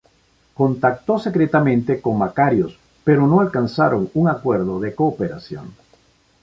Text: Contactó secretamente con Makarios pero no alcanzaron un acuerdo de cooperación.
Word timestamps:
Contactó 0.55 1.19
secretamente 1.19 2.01
con 2.01 2.17
Makarios 2.17 2.75
pero 3.03 3.27
no 3.27 3.39
alcanzaron 3.39 4.09
un 4.15 4.29
acuerdo 4.29 4.79
de 4.79 4.95
cooperación. 4.95 5.75